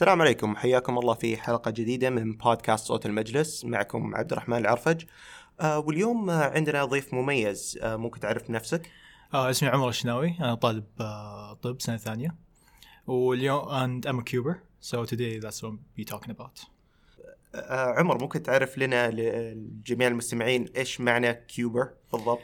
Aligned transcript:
السلام 0.00 0.22
عليكم. 0.22 0.56
حياكم 0.56 0.98
الله 0.98 1.14
في 1.14 1.36
حلقة 1.36 1.70
جديدة 1.70 2.10
من 2.10 2.32
بودكاست 2.32 2.86
صوت 2.86 3.06
المجلس. 3.06 3.64
معكم 3.64 4.16
عبد 4.16 4.32
الرحمن 4.32 4.56
العرفج. 4.56 5.04
آه 5.60 5.78
واليوم 5.78 6.30
آه، 6.30 6.50
عندنا 6.50 6.84
ضيف 6.84 7.14
مميز. 7.14 7.78
آه 7.82 7.96
ممكن 7.96 8.20
تعرف 8.20 8.50
نفسك. 8.50 8.90
آه 9.34 9.50
اسمي 9.50 9.68
عمر 9.68 9.88
الشناوي. 9.88 10.34
أنا 10.40 10.54
طالب 10.54 10.84
آه 11.00 11.52
طب 11.54 11.80
سنة 11.80 11.96
ثانية. 11.96 12.34
واليوم 13.06 13.64
and 13.64 14.06
I'm 14.06 14.18
a 14.18 14.22
cuber. 14.22 14.54
So 14.80 15.04
today 15.04 15.38
that's 15.38 15.62
what 15.62 15.72
we'll 15.72 15.78
be 15.96 16.04
talking 16.04 16.30
about. 16.30 16.66
آه 17.54 17.94
عمر 17.98 18.20
ممكن 18.20 18.42
تعرف 18.42 18.78
لنا 18.78 19.10
لجميع 19.10 20.08
المستمعين 20.08 20.68
إيش 20.76 21.00
معنى 21.00 21.32
كيوبر 21.32 21.90
بالضبط؟ 22.12 22.40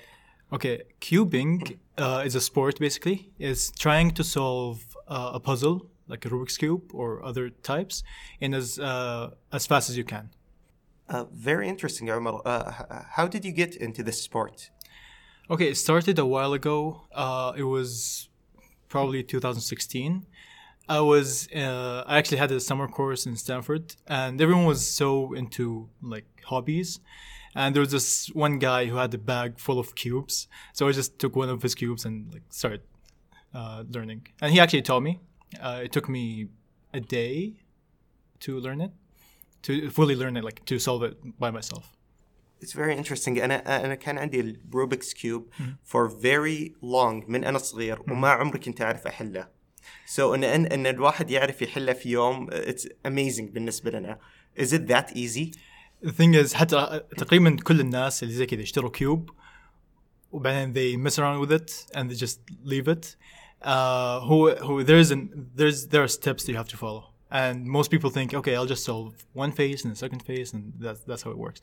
Okay 0.55 0.79
cubing 1.01 1.71
uh, 1.99 2.27
is 2.27 2.35
a 2.35 2.41
sport 2.41 2.79
basically. 2.79 3.19
It's 3.41 3.71
trying 3.71 4.11
to 4.11 4.25
solve 4.25 4.79
uh, 5.09 5.39
a 5.39 5.41
puzzle 5.41 5.96
like 6.09 6.25
a 6.25 6.29
Rubik's 6.29 6.57
cube 6.57 6.91
or 6.95 7.25
other 7.25 7.51
types, 7.51 8.03
in 8.41 8.55
as 8.55 8.79
uh, 8.79 9.31
as 9.53 9.67
fast 9.67 9.91
as 9.91 9.97
you 9.97 10.05
can. 10.05 10.31
Uh, 11.09 11.25
very 11.33 11.69
interesting, 11.69 12.11
Omar. 12.11 12.43
Uh, 12.45 12.73
how 13.17 13.29
did 13.29 13.45
you 13.45 13.53
get 13.53 13.77
into 13.77 14.03
this 14.03 14.23
sport? 14.23 14.71
Okay, 15.49 15.69
it 15.69 15.77
started 15.77 16.19
a 16.19 16.27
while 16.27 16.53
ago. 16.53 17.03
Uh, 17.15 17.53
it 17.57 17.63
was 17.63 18.29
probably 18.89 19.23
2016. 19.23 20.27
I 20.89 21.01
was 21.01 21.49
uh, 21.55 22.05
I 22.07 22.19
actually 22.19 22.39
had 22.39 22.53
a 22.53 22.61
summer 22.61 22.89
course 22.89 23.27
in 23.27 23.37
Stanford, 23.37 23.95
and 24.07 24.41
everyone 24.41 24.67
was 24.67 24.89
so 24.89 25.33
into 25.35 25.89
like 26.03 26.27
hobbies. 26.45 27.01
And 27.55 27.75
there 27.75 27.81
was 27.81 27.91
this 27.91 28.27
one 28.35 28.59
guy 28.59 28.87
who 28.87 28.97
had 28.97 29.15
a 29.15 29.19
bag 29.19 29.59
full 29.59 29.79
of 29.79 29.95
cubes, 29.95 30.47
so 30.73 30.87
I 30.89 30.93
just 30.93 31.19
took 31.19 31.35
one 31.35 31.49
of 31.49 31.63
his 31.63 31.75
cubes 31.75 32.05
and 32.05 32.33
like 32.33 32.43
started 32.51 32.83
uh, 33.55 33.85
learning. 33.89 34.27
And 34.43 34.53
he 34.53 34.61
actually 34.61 34.83
taught 34.83 35.01
me, 35.03 35.21
Uh, 35.60 35.86
it 35.86 35.92
took 35.92 36.08
me 36.10 36.48
a 36.94 37.00
day 37.00 37.36
to 38.40 38.60
learn 38.60 38.82
it, 38.82 38.92
to 39.64 39.90
fully 39.90 40.16
learn 40.16 40.38
it, 40.38 40.44
like 40.44 40.64
to 40.66 40.80
solve 40.80 41.04
it 41.04 41.16
by 41.40 41.52
myself. 41.52 41.86
It's 42.62 42.74
very 42.74 42.96
interesting 42.96 43.38
انا 43.38 43.86
انا 43.86 43.96
كان 43.96 44.18
عندي 44.18 44.40
الروبكس 44.40 45.14
كيوب 45.14 45.54
for 45.84 46.10
very 46.10 46.72
long 46.84 47.30
من 47.30 47.44
انا 47.44 47.58
صغير 47.58 48.02
وما 48.02 48.30
عمري 48.30 48.60
كنت 48.60 48.82
اعرف 48.82 49.08
احله 49.08 49.48
so 50.16 50.20
ان 50.20 50.44
ان 50.44 50.66
ان 50.66 50.88
الواحد 50.88 51.32
يعرف 51.32 51.62
يحله 51.62 51.94
في 51.94 52.10
يوم 52.10 52.50
it's 52.52 52.86
amazing 53.08 53.52
بالنسبه 53.52 53.92
لنا 53.92 54.20
is 54.60 54.68
it 54.68 54.88
that 54.88 55.16
easy 55.16 55.58
The 56.04 56.12
thing 56.12 56.34
is 56.34 56.54
حتى 56.54 57.02
تقريبا 57.18 57.58
كل 57.64 57.80
الناس 57.80 58.24
اللي 58.24 58.34
زي 58.34 58.46
كذا 58.46 58.62
يشتروا 58.62 58.92
كيوب 58.92 59.30
وبعدين 60.32 60.74
they 60.74 61.10
mess 61.10 61.16
around 61.16 61.40
with 61.46 61.52
it 61.52 61.96
and 61.96 62.10
they 62.10 62.16
just 62.16 62.40
leave 62.64 62.88
it. 62.88 63.16
Uh, 63.66 64.22
who 64.22 64.56
who 64.56 64.84
there's 64.84 65.12
an 65.12 65.52
there's 65.56 65.88
there 65.88 66.04
are 66.04 66.08
steps 66.08 66.44
that 66.44 66.52
you 66.52 66.58
have 66.58 66.70
to 66.70 66.78
follow. 66.78 67.06
And 67.34 67.66
most 67.66 67.92
people 67.92 68.10
think, 68.10 68.34
okay, 68.34 68.56
I'll 68.56 68.66
just 68.66 68.84
solve 68.84 69.16
one 69.32 69.54
phase 69.54 69.86
and 69.86 69.94
the 69.94 69.98
second 69.98 70.22
phase, 70.24 70.52
and 70.54 70.74
that's 70.80 71.02
that's 71.02 71.24
how 71.24 71.32
it 71.32 71.38
works. 71.38 71.62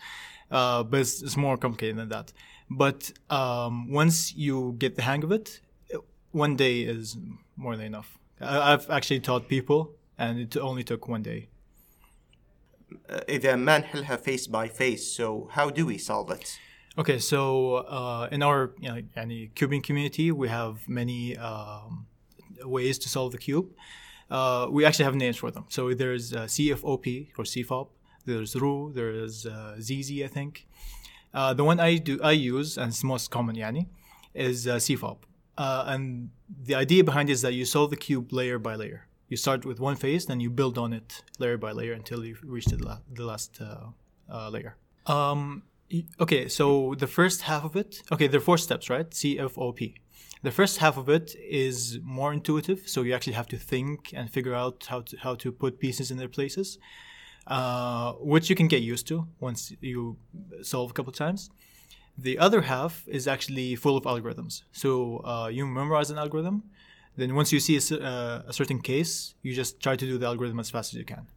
Uh, 0.50 0.82
but 0.82 1.00
it's, 1.00 1.22
it's 1.22 1.36
more 1.36 1.58
complicated 1.58 1.96
than 1.96 2.08
that. 2.08 2.32
But 2.70 3.12
um, 3.28 3.92
once 3.92 4.34
you 4.34 4.76
get 4.78 4.96
the 4.96 5.02
hang 5.02 5.22
of 5.24 5.32
it, 5.32 5.60
one 6.32 6.56
day 6.56 6.82
is 6.82 7.16
more 7.56 7.76
than 7.76 7.86
enough. 7.86 8.18
I, 8.40 8.72
I've 8.72 8.88
actually 8.88 9.20
taught 9.20 9.48
people, 9.48 9.92
and 10.16 10.38
it 10.38 10.56
only 10.56 10.84
took 10.84 11.08
one 11.08 11.22
day. 11.22 11.48
اذا 13.28 13.56
ما 13.56 13.78
نحلها 13.78 14.16
face 14.16 14.46
by 14.46 14.68
face 14.68 15.12
so 15.12 15.48
how 15.52 15.68
do 15.68 15.84
we 15.84 15.98
solve 15.98 16.30
it 16.30 16.58
Okay, 16.95 17.17
so 17.17 17.77
uh, 17.77 18.27
in 18.31 18.43
our 18.43 18.71
you 18.79 18.87
know, 18.87 19.01
any 19.15 19.49
cubing 19.55 19.83
community, 19.83 20.31
we 20.31 20.47
have 20.47 20.87
many 20.87 21.35
um, 21.37 22.05
ways 22.63 22.99
to 22.99 23.09
solve 23.09 23.31
the 23.31 23.39
cube. 23.39 23.71
Uh, 24.29 24.67
we 24.69 24.85
actually 24.85 25.05
have 25.05 25.15
names 25.15 25.37
for 25.37 25.49
them. 25.49 25.65
So 25.69 25.93
there's 25.95 26.33
uh, 26.33 26.43
CFOP 26.43 27.29
or 27.35 27.45
CFOP. 27.45 27.87
There's 28.25 28.55
Roux. 28.55 28.91
There's 28.93 29.47
uh, 29.47 29.75
ZZ, 29.81 30.21
I 30.23 30.27
think. 30.27 30.67
Uh, 31.33 31.53
the 31.55 31.63
one 31.63 31.79
I 31.79 31.97
do 31.97 32.19
I 32.21 32.31
use 32.31 32.77
and 32.77 32.89
it's 32.89 33.03
most 33.03 33.31
common, 33.31 33.55
yani, 33.55 33.87
is 34.35 34.67
uh, 34.67 34.75
CFOP. 34.75 35.17
and 35.57 36.29
the 36.47 36.75
idea 36.75 37.03
behind 37.03 37.29
it 37.29 37.33
is 37.33 37.41
that 37.41 37.53
you 37.53 37.65
solve 37.65 37.89
the 37.89 37.97
cube 37.97 38.31
layer 38.31 38.59
by 38.59 38.75
layer. 38.75 39.07
You 39.29 39.37
start 39.37 39.65
with 39.65 39.79
one 39.79 39.95
phase, 39.95 40.27
then 40.27 40.39
you 40.39 40.51
build 40.51 40.77
on 40.77 40.93
it 40.93 41.23
layer 41.39 41.57
by 41.57 41.71
layer 41.71 41.93
until 41.93 42.23
you 42.23 42.37
reach 42.43 42.65
the, 42.65 42.77
la- 42.77 42.99
the 43.11 43.25
last 43.25 43.59
layer. 44.51 44.77
Um, 45.07 45.63
okay, 46.19 46.47
so 46.47 46.95
the 46.97 47.07
first 47.07 47.41
half 47.41 47.63
of 47.63 47.75
it, 47.75 48.01
okay, 48.11 48.27
there 48.27 48.39
are 48.39 48.43
four 48.43 48.57
steps, 48.57 48.89
right? 48.89 49.09
CFOP. 49.09 49.95
The 50.41 50.51
first 50.51 50.79
half 50.79 50.97
of 50.97 51.07
it 51.07 51.35
is 51.39 51.99
more 52.03 52.33
intuitive, 52.33 52.87
so 52.87 53.03
you 53.03 53.13
actually 53.13 53.33
have 53.33 53.47
to 53.47 53.57
think 53.57 54.11
and 54.13 54.29
figure 54.29 54.53
out 54.53 54.85
how 54.89 55.01
to, 55.01 55.17
how 55.17 55.35
to 55.35 55.51
put 55.51 55.79
pieces 55.79 56.11
in 56.11 56.17
their 56.17 56.27
places, 56.27 56.77
uh, 57.47 58.13
which 58.13 58.49
you 58.49 58.55
can 58.55 58.67
get 58.67 58.81
used 58.81 59.07
to 59.07 59.27
once 59.39 59.73
you 59.79 60.17
solve 60.61 60.91
a 60.91 60.93
couple 60.93 61.13
times. 61.13 61.49
The 62.17 62.37
other 62.37 62.61
half 62.61 63.07
is 63.07 63.27
actually 63.27 63.75
full 63.75 63.95
of 63.97 64.03
algorithms. 64.03 64.63
So 64.71 65.23
uh, 65.23 65.47
you 65.47 65.65
memorize 65.65 66.11
an 66.11 66.17
algorithm, 66.17 66.63
then 67.15 67.35
once 67.35 67.51
you 67.51 67.59
see 67.59 67.77
a, 67.77 67.99
uh, 67.99 68.43
a 68.47 68.53
certain 68.53 68.79
case, 68.81 69.35
you 69.43 69.53
just 69.53 69.79
try 69.79 69.95
to 69.95 70.05
do 70.05 70.17
the 70.17 70.25
algorithm 70.25 70.59
as 70.59 70.69
fast 70.69 70.93
as 70.93 70.99
you 70.99 71.05
can. 71.05 71.27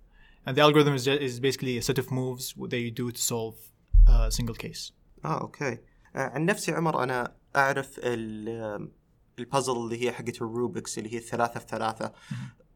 And 0.44 0.56
the 0.56 0.62
algorithm 0.62 0.94
is, 0.94 1.06
is 1.06 1.38
basically 1.40 1.76
a 1.78 1.82
set 1.82 1.98
of 1.98 2.10
moves 2.10 2.54
that 2.68 2.78
you 2.78 2.90
do 2.90 3.10
to 3.10 3.20
solve 3.20 3.56
a 4.06 4.30
single 4.36 4.56
case. 4.66 4.92
آه 5.24 5.40
أوكي. 5.40 5.72
آه، 5.72 5.78
عن 6.18 6.44
نفسي 6.44 6.72
عمر 6.72 7.02
أنا 7.02 7.36
أعرف 7.56 7.98
ال- 7.98 8.90
البازل 9.38 9.72
اللي 9.72 10.04
هي 10.06 10.12
حقت 10.12 10.36
الروبكس 10.42 10.98
اللي 10.98 11.12
هي 11.14 11.18
الثلاثة 11.18 11.60
في 11.60 11.66
ثلاثة. 11.68 12.12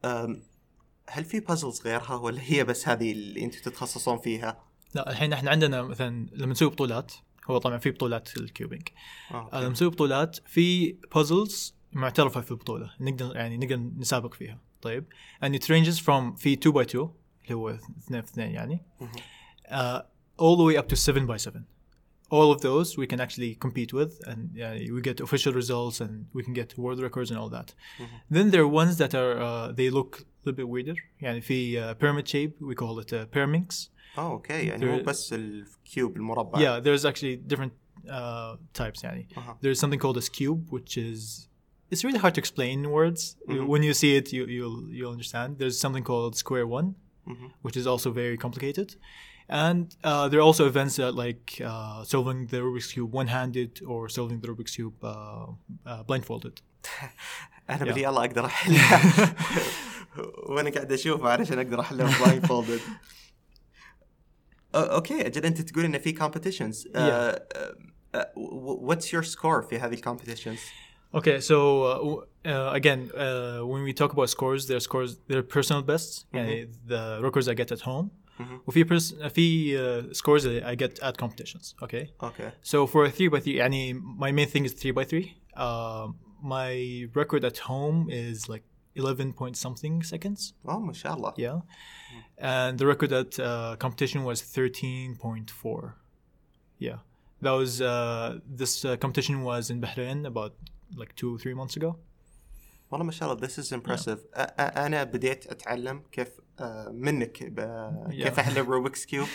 آم، 0.05 0.41
هل 1.09 1.25
في 1.25 1.39
بازلز 1.39 1.81
غيرها 1.81 2.15
ولا 2.15 2.41
هي 2.41 2.63
بس 2.63 2.87
هذه 2.87 3.11
اللي 3.11 3.43
أنتم 3.43 3.59
تتخصصون 3.61 4.17
فيها؟ 4.17 4.63
لا 4.95 5.09
الحين 5.11 5.33
إحنا 5.33 5.51
عندنا 5.51 5.81
مثلا 5.81 6.27
لما 6.33 6.51
نسوي 6.51 6.69
بطولات 6.69 7.13
هو 7.49 7.57
طبعا 7.57 7.77
في 7.77 7.91
بطولات 7.91 8.37
الكيوبينج 8.37 8.87
آه، 9.31 9.49
آه،. 9.53 9.59
لما 9.61 9.69
نسوي 9.69 9.89
بطولات 9.89 10.39
في 10.45 10.97
بازلز 11.15 11.75
معترفة 11.93 12.41
في 12.41 12.51
البطولة 12.51 12.93
نقدر 12.99 13.35
يعني 13.35 13.57
نقدر 13.57 13.77
نسابق 13.77 14.33
فيها. 14.33 14.59
طيب. 14.81 15.05
And 15.45 15.49
it 15.49 15.63
ranges 15.63 15.99
from 15.99 16.35
في 16.37 16.53
2 16.53 16.73
by 16.75 16.79
2 16.79 17.09
اللي 17.43 17.55
هو 17.55 17.69
اثنين 17.69 18.21
في 18.21 18.31
اثنين 18.31 18.51
يعني. 18.51 18.81
uh, 19.65 20.01
all 20.43 20.55
the 20.59 20.65
way 20.69 20.75
up 20.81 20.87
to 20.91 20.95
7 20.95 21.25
by 21.31 21.37
7 21.37 21.65
all 22.31 22.49
of 22.51 22.61
those 22.61 22.97
we 22.97 23.05
can 23.05 23.19
actually 23.19 23.55
compete 23.55 23.91
with 23.93 24.21
and 24.25 24.39
uh, 24.59 24.71
we 24.95 25.01
get 25.01 25.19
official 25.19 25.53
results 25.53 25.99
and 25.99 26.25
we 26.33 26.41
can 26.43 26.53
get 26.53 26.77
world 26.77 26.99
records 27.01 27.29
and 27.29 27.37
all 27.37 27.49
that. 27.49 27.73
Mm-hmm. 27.99 28.15
then 28.35 28.51
there 28.51 28.61
are 28.61 28.73
ones 28.83 28.97
that 28.97 29.13
are 29.13 29.33
uh, 29.47 29.71
they 29.79 29.89
look 29.89 30.11
a 30.21 30.23
little 30.45 30.57
bit 30.61 30.69
weirder. 30.69 30.95
يعني 31.21 31.41
في 31.41 31.81
uh, 31.81 31.93
pyramid 31.95 32.27
shape 32.27 32.53
we 32.61 32.73
call 32.73 32.99
it 32.99 33.13
uh, 33.13 33.25
pyraminx. 33.25 33.89
Oh, 34.15 34.19
اه 34.19 34.31
اوكي 34.31 34.53
يعني 34.53 35.03
بس 35.03 35.33
الكيوب 35.33 36.17
المربع. 36.17 36.59
Yeah 36.59 36.83
there's 36.83 37.05
actually 37.05 37.35
different 37.35 37.73
uh, 38.07 38.55
types 38.73 39.03
يعني. 39.03 39.27
Uh-huh. 39.35 39.53
there's 39.61 39.79
something 39.79 39.99
called 39.99 40.17
a 40.17 40.21
Skewb 40.21 40.69
which 40.69 40.97
is 40.97 41.47
it's 41.91 42.05
really 42.05 42.19
hard 42.19 42.33
to 42.35 42.39
explain 42.39 42.85
in 42.85 42.91
words. 42.91 43.35
Mm-hmm. 43.49 43.67
when 43.67 43.83
you 43.83 43.93
see 43.93 44.15
it 44.15 44.31
you, 44.31 44.45
you'll 44.45 44.81
you'll 44.89 45.11
understand. 45.11 45.57
There's 45.59 45.77
something 45.85 46.03
called 46.03 46.35
square 46.37 46.65
one 46.65 46.95
which 47.62 47.76
is 47.76 47.86
also 47.86 48.10
very 48.10 48.36
complicated 48.36 48.88
and 49.48 49.96
uh, 50.04 50.28
there 50.28 50.38
are 50.40 50.48
also 50.50 50.66
events 50.66 50.96
that 50.96 51.12
like 51.14 51.60
uh, 51.64 52.02
solving 52.04 52.46
the 52.46 52.58
Rubik's 52.58 52.92
cube 52.92 53.12
one-handed 53.12 53.80
or 53.86 54.08
solving 54.08 54.40
the 54.40 54.48
Rubik's 54.48 54.74
cube 54.76 54.98
uh, 55.02 55.46
uh, 55.86 56.02
blindfolded 56.08 56.60
انا 57.70 57.84
بدي 57.84 58.08
الله 58.08 58.24
اقدر 58.24 58.46
احلها 58.46 59.34
وانا 60.48 60.70
قاعد 60.70 60.92
اشوفها 60.92 61.30
علشان 61.30 61.58
اقدر 61.58 61.80
احلها 61.80 62.18
بلايند 62.24 62.46
فولدد 62.46 62.80
اوكي 64.74 65.26
اجل 65.26 65.46
انت 65.46 65.60
تقول 65.60 65.84
انه 65.84 65.98
في 65.98 66.12
كومبيتيشنز 66.12 66.88
واتس 68.36 69.14
يور 69.14 69.22
سكور 69.22 69.62
في 69.62 69.78
هذه 69.78 69.94
الكومبيتيشنز 69.94 70.60
Okay, 71.14 71.40
so 71.40 71.56
uh, 71.82 71.94
w- 71.98 72.22
uh, 72.44 72.70
again, 72.80 73.10
uh, 73.14 73.60
when 73.70 73.82
we 73.82 73.92
talk 73.92 74.12
about 74.12 74.28
scores, 74.28 74.66
their 74.66 74.80
scores, 74.80 75.16
their 75.28 75.42
personal 75.42 75.82
bests, 75.82 76.24
يعني 76.34 76.68
the 76.86 77.20
records 77.22 77.48
I 77.48 77.54
get 77.54 77.72
at 77.72 77.80
home. 77.80 78.10
وفي 78.66 78.84
pers- 78.84 79.14
uh, 79.14 79.28
في 79.28 79.76
uh, 79.78 80.12
scores 80.14 80.42
that 80.44 80.62
I 80.64 80.74
get 80.74 80.98
at 81.02 81.16
competitions. 81.16 81.74
Okay, 81.82 82.10
اوكي 82.22 82.50
so 82.62 82.86
for 82.86 83.04
a 83.06 83.10
three 83.10 83.28
by 83.28 83.40
three, 83.40 83.56
يعني 83.58 83.94
my 83.94 84.30
main 84.32 84.46
thing 84.46 84.64
is 84.66 84.72
three 84.74 84.90
by 84.92 85.04
three. 85.04 85.36
Uh, 85.56 86.08
my 86.42 87.06
record 87.14 87.44
at 87.44 87.58
home 87.58 88.10
is 88.10 88.48
like 88.48 88.64
eleven 88.94 89.32
point 89.32 89.56
something 89.56 90.02
seconds. 90.02 90.52
اوه 90.68 90.78
ما 90.80 90.92
شاء 90.92 91.14
الله 91.14 91.32
Yeah, 91.38 91.62
and 92.38 92.78
the 92.78 92.86
record 92.86 93.12
at 93.12 93.38
uh, 93.40 93.76
competition 93.78 94.22
was 94.24 94.42
thirteen 94.42 95.16
point 95.16 95.50
four. 95.50 95.96
Yeah, 96.78 96.98
that 97.40 97.52
was 97.52 97.80
uh, 97.80 98.38
this 98.60 98.84
uh, 98.84 98.96
competition 98.98 99.42
was 99.42 99.70
in 99.70 99.80
Bahrain 99.80 100.26
about 100.26 100.52
like 100.96 101.12
two 101.16 101.38
three 101.42 101.54
months 101.54 101.76
ago. 101.76 101.94
والله 102.90 103.06
ما 103.06 103.12
شاء 103.12 103.32
الله 103.32 103.46
this 103.48 103.50
is 103.52 103.72
impressive 103.72 104.18
أ- 104.18 104.38
أ- 104.38 104.76
انا 104.78 105.04
بديت 105.04 105.46
اتعلم 105.46 106.02
كيف 106.12 106.28
آه، 106.60 106.88
منك 106.88 107.42
ب- 107.44 108.10
كيف 108.10 108.36
Yeah. 108.36 108.38
احل 108.38 108.58
الروبكس 108.58 109.04
كيوب 109.06 109.28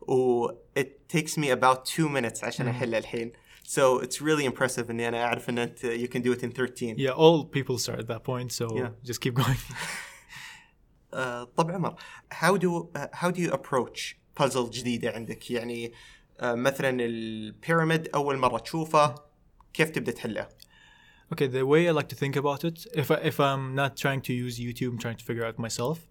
و 0.00 0.48
it 0.78 1.16
takes 1.16 1.30
me 1.32 1.46
about 1.60 1.78
two 1.94 2.08
minutes 2.08 2.44
عشان 2.44 2.68
احلها 2.68 2.98
الحين 2.98 3.32
so 3.68 4.00
it's 4.02 4.16
really 4.20 4.50
impressive 4.52 4.90
اني 4.90 5.08
انا 5.08 5.24
اعرف 5.24 5.48
ان 5.48 5.58
انت 5.58 5.86
you 5.86 6.08
can 6.08 6.20
do 6.22 6.38
it 6.38 6.42
in 6.42 6.52
13 6.52 6.96
Yeah, 6.96 7.12
all 7.12 7.44
people 7.58 7.78
start 7.78 7.98
at 8.00 8.06
that 8.08 8.22
point, 8.24 8.52
so 8.52 8.76
Yeah. 8.76 9.10
just 9.10 9.18
keep 9.20 9.34
going. 9.42 9.74
آه 11.14 11.44
طب 11.44 11.70
عمر 11.70 11.94
how 12.34 12.56
do 12.56 12.98
uh, 12.98 13.18
how 13.18 13.30
do 13.30 13.38
you 13.38 13.52
approach 13.52 14.14
puzzle 14.42 14.70
جديدة 14.70 15.10
عندك 15.10 15.50
يعني 15.50 15.92
آه 16.40 16.54
مثلا 16.54 16.88
البيراميد 17.04 18.08
أول 18.14 18.36
مرة 18.38 18.58
تشوفه 18.58 19.14
كيف 19.74 19.90
تبدأ 19.90 20.12
تحله؟ 20.12 20.48
Okay, 21.31 21.47
the 21.47 21.65
way 21.65 21.87
I 21.87 21.91
like 21.91 22.09
to 22.09 22.15
think 22.15 22.35
about 22.35 22.63
it, 22.65 22.85
if 22.93 23.09
I, 23.09 23.15
if 23.15 23.39
I'm 23.39 23.73
not 23.73 23.95
trying 23.95 24.21
to 24.23 24.33
use 24.33 24.59
YouTube, 24.59 24.89
I'm 24.89 24.97
trying 24.97 25.15
to 25.17 25.23
figure 25.23 25.45
out 25.45 25.57
myself. 25.57 26.05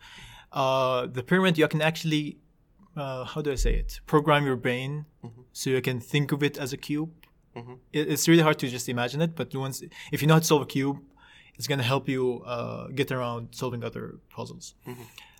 Uh, 0.53 1.07
the 1.07 1.23
pyramid, 1.23 1.59
you 1.59 1.69
can 1.69 1.83
actually, 1.83 2.39
uh, 2.97 3.25
how 3.25 3.43
do 3.43 3.53
I 3.53 3.57
say 3.57 3.75
it? 3.75 4.01
Program 4.07 4.47
your 4.47 4.57
brain 4.57 5.05
so 5.53 5.71
you 5.71 5.83
can 5.83 6.01
think 6.01 6.33
of 6.33 6.43
it 6.43 6.57
as 6.59 6.73
a 6.73 6.77
cube. 6.77 7.11
It, 7.93 8.09
it's 8.13 8.27
really 8.29 8.43
hard 8.43 8.59
to 8.61 8.69
just 8.69 8.89
imagine 8.89 9.21
it, 9.21 9.37
but 9.37 9.55
once 9.55 9.83
if 10.13 10.23
you 10.23 10.29
know 10.29 10.35
how 10.35 10.41
to 10.41 10.47
solve 10.47 10.63
a 10.63 10.67
cube, 10.67 10.99
it's 11.57 11.67
gonna 11.67 11.83
help 11.83 12.09
you 12.09 12.43
uh, 12.47 12.87
get 12.89 13.13
around 13.13 13.49
solving 13.51 13.85
other 13.85 14.19
puzzles. 14.31 14.75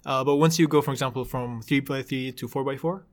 Uh, 0.05 0.23
but 0.25 0.37
once 0.37 0.59
you 0.59 0.67
go, 0.69 0.83
for 0.83 0.93
example, 0.93 1.25
from 1.25 1.63
three 1.63 1.81
by 1.81 2.03
three 2.03 2.33
to 2.33 2.47
four 2.49 2.65
by 2.65 2.77
four, 2.77 3.07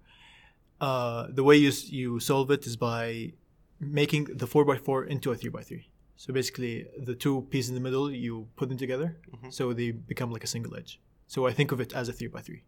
uh, 0.81 1.27
the 1.29 1.43
way 1.43 1.55
you 1.55 1.71
you 1.85 2.19
solve 2.19 2.51
it 2.51 2.65
is 2.67 2.75
by 2.75 3.31
making 3.79 4.25
the 4.41 4.47
four 4.47 4.65
by 4.65 4.77
four 4.77 5.05
into 5.05 5.31
a 5.31 5.35
three 5.35 5.49
by 5.49 5.61
three. 5.63 5.85
So 6.16 6.32
basically, 6.32 6.86
the 6.98 7.14
two 7.14 7.46
pieces 7.50 7.70
in 7.70 7.74
the 7.74 7.80
middle, 7.80 8.10
you 8.10 8.48
put 8.56 8.68
them 8.68 8.78
together, 8.78 9.18
so 9.50 9.72
they 9.72 9.90
become 9.90 10.30
like 10.30 10.44
a 10.44 10.46
single 10.46 10.76
edge. 10.76 11.00
So 11.26 11.46
I 11.46 11.52
think 11.52 11.72
of 11.72 11.80
it 11.80 11.92
as 11.92 12.08
a 12.08 12.12
three 12.12 12.28
by 12.28 12.40
three. 12.40 12.62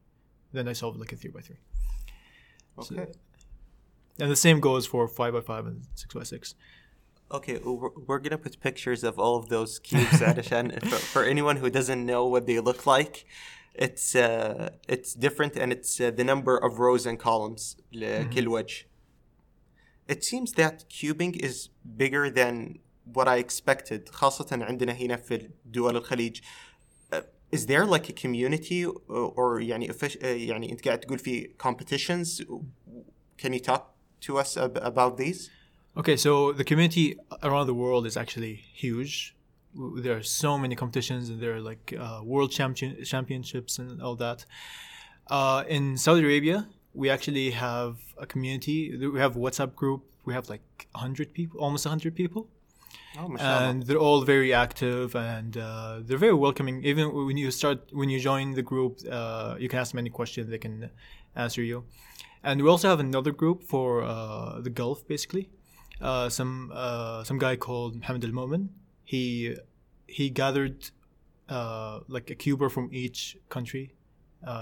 Then 0.53 0.67
I 0.69 0.73
solve 0.73 0.97
it 0.97 0.99
like 0.99 1.13
a 1.13 1.17
three 1.17 1.31
by 1.31 1.41
three. 1.41 1.61
Okay. 2.79 3.07
And 4.19 4.31
the 4.31 4.37
same 4.37 4.61
goes 4.61 4.87
for 4.87 5.07
five 5.07 5.33
by 5.35 5.41
five 5.41 5.67
and 5.67 5.87
six 5.95 6.15
by 6.15 6.23
six. 6.23 6.55
Okay, 7.31 7.59
we're, 7.59 7.91
we're 8.07 8.19
gonna 8.19 8.39
put 8.39 8.61
pictures 8.61 9.03
of 9.03 9.19
all 9.19 9.37
of 9.37 9.49
those 9.49 9.79
cubes 9.79 10.21
علشان 10.21 10.83
for, 10.83 10.97
for 10.97 11.25
anyone 11.25 11.57
who 11.57 11.71
doesn't 11.71 12.05
know 12.05 12.27
what 12.27 12.47
they 12.47 12.61
look 12.61 12.87
like, 12.87 13.25
it's 13.75 14.15
uh, 14.15 14.71
it's 14.89 15.15
different 15.15 15.57
and 15.57 15.73
it's 15.73 16.01
uh, 16.01 16.11
the 16.11 16.25
number 16.25 16.57
of 16.57 16.79
rows 16.79 17.07
and 17.07 17.19
columns 17.19 17.77
لكل 17.93 18.49
وجه. 18.49 18.85
It 20.07 20.23
seems 20.23 20.53
that 20.53 20.85
cubing 20.89 21.35
is 21.37 21.71
bigger 21.97 22.31
than 22.31 22.79
what 23.15 23.27
I 23.29 23.39
expected 23.39 24.11
خاصة 24.11 24.47
عندنا 24.65 24.93
هنا 24.93 25.17
في 25.17 25.49
دول 25.65 25.97
الخليج. 25.97 26.41
Uh, 27.13 27.17
is 27.53 27.67
there 27.67 27.85
like 27.87 28.09
a 28.09 28.13
community 28.13 28.85
or, 28.87 29.33
or 29.37 29.61
يعني 29.61 29.93
offic- 29.93 30.21
uh, 30.23 30.25
يعني 30.25 30.73
انت 30.73 30.85
قاعد 30.89 31.01
تقول 31.01 31.19
في 31.19 31.51
competitions? 31.59 32.43
Can 33.39 33.53
you 33.53 33.61
talk 33.61 33.83
to 34.27 34.39
us 34.39 34.57
ab- 34.57 34.79
about 34.83 35.17
these? 35.17 35.51
Okay, 35.97 36.17
so 36.17 36.53
the 36.53 36.65
community 36.65 37.17
around 37.43 37.67
the 37.67 37.75
world 37.85 38.05
is 38.11 38.17
actually 38.17 38.55
huge. 38.83 39.35
W- 39.77 40.01
There 40.05 40.17
are 40.19 40.23
so 40.43 40.51
many 40.59 40.75
competitions, 40.83 41.25
and 41.31 41.37
there 41.43 41.55
are 41.57 41.65
like 41.73 41.87
uh, 41.93 42.21
world 42.33 42.51
champion 42.59 42.91
championships 43.13 43.73
and 43.81 43.89
all 44.05 44.17
that. 44.27 44.39
Uh, 45.37 45.63
in 45.77 45.97
Saudi 46.05 46.23
Arabia, 46.29 46.59
we 47.01 47.07
actually 47.17 47.49
have 47.67 47.93
a 48.25 48.27
community. 48.33 48.79
We 49.17 49.21
have 49.27 49.35
a 49.37 49.41
WhatsApp 49.45 49.73
group. 49.81 50.01
We 50.29 50.33
have 50.39 50.47
like 50.55 50.67
hundred 51.05 51.29
people, 51.39 51.57
almost 51.65 51.85
hundred 51.95 52.15
people, 52.23 52.43
Oh, 53.18 53.36
and 53.40 53.84
they're 53.84 53.98
all 53.98 54.22
very 54.22 54.54
active 54.54 55.16
and 55.16 55.58
uh, 55.58 56.00
they're 56.02 56.18
very 56.18 56.34
welcoming. 56.34 56.84
Even 56.84 57.26
when 57.26 57.38
you 57.38 57.50
start, 57.50 57.90
when 57.92 58.10
you 58.10 58.20
join 58.20 58.54
the 58.54 58.62
group, 58.62 59.00
uh, 59.10 59.56
you 59.60 59.68
can 59.68 59.80
ask 59.80 59.92
them 59.92 60.00
any 60.00 60.10
question. 60.10 60.50
They 60.50 60.60
can 60.60 60.92
answer 61.36 61.64
you. 61.64 61.86
And 62.44 62.62
we 62.62 62.70
also 62.70 62.88
have 62.88 63.00
another 63.00 63.32
group 63.32 63.64
for 63.64 64.04
uh, 64.04 64.62
the 64.62 64.70
Gulf, 64.70 65.08
basically. 65.08 65.50
Uh, 66.00 66.30
some 66.30 66.72
uh, 66.74 67.24
some 67.24 67.38
guy 67.40 67.56
called 67.56 67.96
Mohammed 67.96 68.24
Al 68.26 68.32
Momin. 68.32 68.70
He 69.04 69.56
he 70.08 70.30
gathered 70.30 70.92
uh, 71.50 72.02
like 72.08 72.30
a 72.30 72.36
cuber 72.36 72.70
from 72.70 72.90
each 72.94 73.38
country 73.50 73.96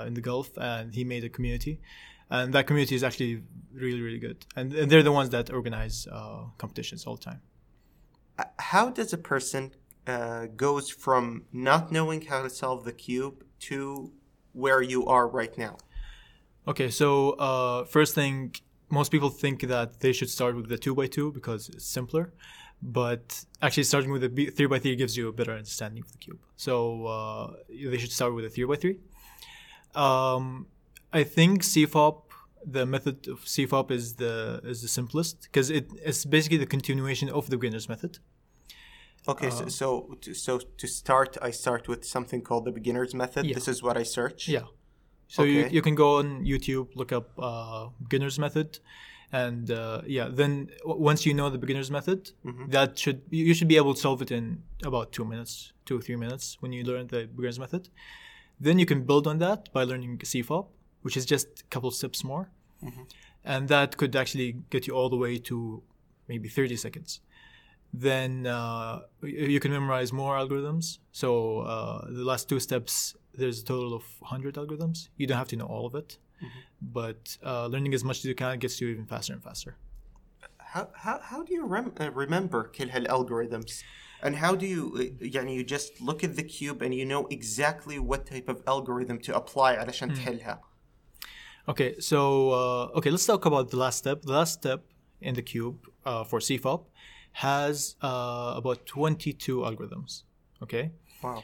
in 0.06 0.14
the 0.16 0.22
Gulf, 0.22 0.58
and 0.58 0.96
he 0.96 1.04
made 1.04 1.24
a 1.24 1.30
community. 1.30 1.80
And 2.30 2.54
that 2.54 2.66
community 2.66 2.96
is 2.96 3.04
actually 3.04 3.44
really 3.74 4.02
really 4.02 4.20
good. 4.20 4.46
And, 4.56 4.74
and 4.74 4.90
they're 4.90 5.04
the 5.04 5.12
ones 5.12 5.30
that 5.30 5.52
organize 5.52 6.08
uh, 6.12 6.46
competitions 6.58 7.06
all 7.06 7.16
the 7.16 7.24
time. 7.24 7.42
How 8.72 8.90
does 8.90 9.14
a 9.14 9.18
person 9.18 9.72
uh, 10.06 10.48
goes 10.66 10.90
from 10.90 11.44
not 11.54 11.90
knowing 11.90 12.22
how 12.32 12.42
to 12.44 12.50
solve 12.50 12.84
the 12.84 12.92
cube 12.92 13.46
to 13.60 14.12
where 14.52 14.82
you 14.82 15.06
are 15.06 15.26
right 15.40 15.58
now? 15.58 15.78
Okay, 16.68 16.90
so 16.90 17.32
uh, 17.48 17.86
first 17.86 18.14
thing, 18.14 18.54
most 18.90 19.10
people 19.10 19.30
think 19.30 19.62
that 19.76 20.02
they 20.02 20.12
should 20.12 20.30
start 20.30 20.54
with 20.58 20.68
the 20.68 20.78
two 20.78 20.94
by 20.94 21.08
two 21.08 21.32
because 21.32 21.70
it's 21.70 21.86
simpler, 21.86 22.34
but 22.82 23.46
actually 23.62 23.84
starting 23.84 24.12
with 24.12 24.22
the 24.22 24.52
three 24.58 24.66
by 24.74 24.80
three 24.80 24.98
gives 24.98 25.16
you 25.16 25.30
a 25.30 25.32
better 25.40 25.54
understanding 25.54 26.04
of 26.04 26.12
the 26.12 26.18
cube. 26.18 26.40
So 26.58 27.06
uh, 27.16 27.54
they 27.70 27.98
should 27.98 28.12
start 28.12 28.36
with 28.36 28.44
a 28.44 28.50
three 28.50 28.66
by 28.66 28.76
three. 28.76 28.98
Um, 29.96 30.68
I 31.14 31.24
think 31.24 31.64
CFOP, 31.64 32.24
the 32.66 32.86
method 32.86 33.30
of 33.30 33.46
CFOP 33.46 33.92
is 33.92 34.16
the 34.16 34.60
is 34.66 34.82
the 34.82 34.90
simplest 34.90 35.44
because 35.44 35.70
it, 35.70 35.86
it's 36.04 36.26
basically 36.26 36.58
the 36.58 36.72
continuation 36.76 37.30
of 37.30 37.50
the 37.50 37.58
beginner's 37.58 37.88
method. 37.88 38.20
Okay, 39.28 39.50
so, 39.50 39.68
so 39.68 40.18
to, 40.22 40.34
so 40.34 40.60
to 40.60 40.88
start, 40.88 41.38
I 41.42 41.52
start 41.52 41.88
with 41.88 42.06
something 42.06 42.42
called 42.42 42.66
the 42.66 42.72
beginner's 42.72 43.14
method. 43.14 43.46
Yeah. 43.46 43.56
This 43.56 43.68
is 43.68 43.84
what 43.84 43.98
I 43.98 44.04
search. 44.04 44.48
Yeah. 44.48 44.64
So 45.28 45.44
you, 45.44 45.66
Okay. 45.66 45.74
you 45.76 45.82
can 45.82 45.96
go 45.96 46.18
on 46.20 46.46
YouTube, 46.46 46.88
look 46.96 47.12
up 47.12 47.32
uh, 47.38 47.90
beginner's 48.02 48.40
method, 48.40 48.80
and 49.34 49.70
uh, 49.70 50.02
yeah, 50.08 50.30
then 50.32 50.70
once 50.86 51.26
you 51.26 51.34
know 51.34 51.50
the 51.50 51.58
beginner's 51.58 51.92
method, 51.92 52.32
that 52.70 52.98
should 52.98 53.22
you 53.30 53.44
you 53.48 53.54
should 53.54 53.68
be 53.68 53.76
able 53.76 53.94
to 53.94 54.00
solve 54.00 54.22
it 54.22 54.32
in 54.32 54.64
about 54.86 55.12
two 55.12 55.26
minutes, 55.26 55.74
two 55.86 55.98
or 55.98 56.02
three 56.02 56.16
minutes 56.16 56.58
when 56.62 56.72
you 56.72 56.84
learn 56.86 57.08
the 57.08 57.28
beginner's 57.36 57.60
method. 57.60 57.90
Then 58.60 58.80
you 58.80 58.86
can 58.86 59.04
build 59.04 59.28
on 59.28 59.38
that 59.40 59.72
by 59.74 59.84
learning 59.84 60.18
CFOP, 60.20 60.68
which 61.02 61.18
is 61.18 61.26
just 61.26 61.48
a 61.62 61.64
couple 61.74 61.92
steps 61.92 62.24
more, 62.24 62.50
and 63.44 63.68
that 63.68 63.98
could 63.98 64.16
actually 64.16 64.50
get 64.70 64.88
you 64.88 64.94
all 64.96 65.10
the 65.10 65.18
way 65.18 65.38
to 65.40 65.84
maybe 66.30 66.48
30 66.50 66.76
seconds 66.78 67.20
Then 67.95 68.47
uh, 68.47 69.01
y- 69.23 69.29
you 69.29 69.61
can 69.61 69.71
memorize 69.71 70.13
more 70.13 70.37
algorithms. 70.37 70.99
So 71.13 71.61
uh, 71.61 72.07
the 72.09 72.25
last 72.25 72.49
two 72.49 72.59
steps, 72.61 73.15
there's 73.35 73.61
a 73.63 73.65
total 73.65 73.93
of 73.95 74.05
100 74.21 74.55
algorithms. 74.55 75.09
You 75.17 75.27
don't 75.27 75.39
have 75.39 75.49
to 75.49 75.57
know 75.57 75.67
all 75.67 75.87
of 75.87 75.95
it, 75.95 76.19
but 76.81 77.37
uh, 77.45 77.67
learning 77.67 77.93
as 77.95 78.03
much 78.03 78.19
as 78.19 78.25
you 78.25 78.35
can 78.35 78.59
gets 78.59 78.81
you 78.81 78.89
even 78.89 79.07
faster 79.07 79.33
and 79.35 79.43
faster. 79.43 79.77
How, 80.59 80.89
how, 80.95 81.21
how 81.23 81.43
do 81.43 81.53
you 81.53 81.67
rem- 81.67 81.93
uh, 82.01 82.11
remember 82.13 82.71
كل 82.75 82.91
هالalgorithms? 82.91 83.83
And 84.23 84.37
how 84.37 84.55
do 84.55 84.67
you, 84.67 84.93
uh, 84.97 85.25
يعني 85.25 85.55
you 85.55 85.65
just 85.65 86.01
look 86.01 86.25
at 86.25 86.37
the 86.37 86.43
cube 86.43 86.81
and 86.81 86.95
you 86.95 87.05
know 87.05 87.27
exactly 87.31 87.99
what 87.99 88.25
type 88.25 88.49
of 88.49 88.63
algorithm 88.67 89.19
to 89.19 89.35
apply 89.37 89.77
علشان 89.77 90.15
تحلها. 90.15 90.61
Okay, 91.69 91.95
so 92.01 92.51
uh, 92.51 92.99
okay, 92.99 93.11
let's 93.11 93.27
talk 93.27 93.45
about 93.47 93.71
the 93.71 93.77
last 93.77 93.99
step. 93.99 94.23
The 94.23 94.33
last 94.33 94.55
step 94.55 94.85
in 95.21 95.35
the 95.35 95.43
cube 95.43 95.87
uh, 96.05 96.25
for 96.25 96.41
CFOP 96.41 96.87
has 97.46 97.96
uh, 98.02 98.54
about 98.62 98.86
22 98.86 99.60
algorithms. 99.70 100.24
Okay, 100.64 100.92
Wow. 101.22 101.44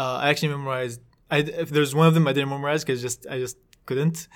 uh, 0.00 0.18
I 0.22 0.28
actually 0.30 0.48
memorized. 0.56 1.00
I, 1.30 1.38
if 1.38 1.70
there's 1.70 1.92
one 1.94 2.06
of 2.06 2.14
them 2.14 2.26
I 2.28 2.32
didn't 2.32 2.50
memorize 2.50 2.84
because 2.84 3.00
just 3.02 3.26
I 3.34 3.38
just 3.38 3.56
couldn't. 3.88 4.28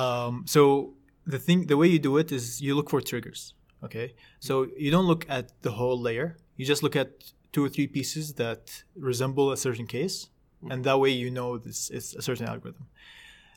Um, 0.00 0.44
so 0.54 0.94
the 1.26 1.38
thing, 1.38 1.66
the 1.66 1.76
way 1.76 1.86
you 1.86 2.00
do 2.00 2.16
it 2.22 2.32
is 2.32 2.60
you 2.60 2.74
look 2.74 2.90
for 2.90 3.00
triggers. 3.00 3.54
Okay, 3.86 4.14
so 4.40 4.52
you 4.84 4.90
don't 4.90 5.06
look 5.12 5.24
at 5.28 5.46
the 5.62 5.72
whole 5.78 5.98
layer. 6.08 6.28
You 6.56 6.64
just 6.66 6.82
look 6.82 6.96
at 6.96 7.08
two 7.52 7.62
or 7.66 7.68
three 7.68 7.86
pieces 7.86 8.24
that 8.42 8.62
resemble 9.10 9.52
a 9.52 9.56
certain 9.66 9.86
case, 9.86 10.16
and 10.70 10.82
that 10.84 10.98
way 11.02 11.10
you 11.10 11.30
know 11.30 11.58
this 11.58 11.90
is 11.90 12.14
a 12.20 12.22
certain 12.22 12.46
algorithm. 12.48 12.86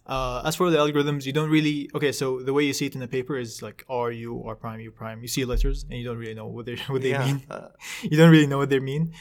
Uh, 0.06 0.42
as 0.44 0.56
for 0.56 0.68
the 0.70 0.78
algorithms, 0.78 1.24
you 1.26 1.32
don't 1.32 1.48
really 1.50 1.88
okay. 1.94 2.10
So 2.10 2.40
the 2.42 2.52
way 2.52 2.64
you 2.64 2.72
see 2.72 2.86
it 2.86 2.94
in 2.94 3.00
the 3.00 3.06
paper 3.18 3.36
is 3.38 3.62
like 3.62 3.84
R 3.88 4.10
U 4.10 4.42
R 4.44 4.56
prime 4.56 4.80
U 4.80 4.90
prime. 4.90 5.18
You 5.22 5.28
see 5.28 5.44
letters 5.44 5.84
and 5.88 5.94
you 5.98 6.04
don't 6.04 6.18
really 6.18 6.34
know 6.34 6.48
what 6.48 6.64
they 6.66 6.76
what 6.88 7.02
they 7.02 7.10
Yeah. 7.10 7.24
mean 7.26 7.36
uh, 7.50 7.68
you 8.10 8.16
don't 8.18 8.30
really 8.36 8.48
know 8.52 8.58
what 8.58 8.70
they 8.74 8.80
mean 8.80 9.12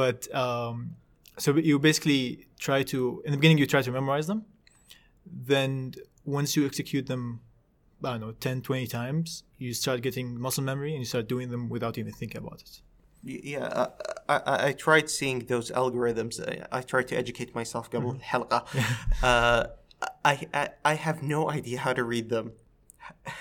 but 0.00 0.32
um, 0.34 0.94
so 1.38 1.48
you 1.56 1.78
basically 1.80 2.46
try 2.66 2.84
to 2.92 2.98
in 3.24 3.30
the 3.32 3.36
beginning 3.38 3.58
you 3.58 3.66
try 3.66 3.82
to 3.82 3.90
memorize 3.90 4.26
them 4.28 4.40
then 5.26 5.94
once 6.24 6.56
you 6.56 6.64
execute 6.66 7.06
them 7.06 7.40
i 8.04 8.10
don't 8.12 8.20
know 8.20 8.32
10 8.32 8.62
20 8.62 8.86
times 8.86 9.42
you 9.58 9.72
start 9.74 10.02
getting 10.02 10.38
muscle 10.40 10.62
memory 10.62 10.90
and 10.92 11.00
you 11.00 11.04
start 11.04 11.26
doing 11.28 11.50
them 11.50 11.68
without 11.68 11.98
even 11.98 12.12
thinking 12.12 12.38
about 12.44 12.60
it 12.62 12.80
Y- 13.24 13.40
Yeah, 13.54 13.66
uh, 13.66 13.86
I, 14.28 14.36
I, 14.52 14.66
I 14.68 14.72
tried 14.72 15.08
seeing 15.08 15.38
those 15.52 15.70
algorithms. 15.70 16.34
I, 16.50 16.54
I 16.78 16.80
tried 16.82 17.06
to 17.10 17.16
educate 17.16 17.54
myself 17.54 17.88
قبل 17.90 18.20
الحلقة. 18.20 18.64
Uh, 20.27 20.31
I, 20.31 20.47
I, 20.53 20.69
I 20.91 20.93
have 20.95 21.23
no 21.23 21.49
idea 21.49 21.77
how 21.79 21.93
to 21.93 22.03
read 22.03 22.29
them. 22.29 22.51